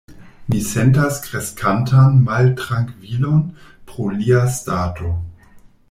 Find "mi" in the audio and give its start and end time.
0.51-0.59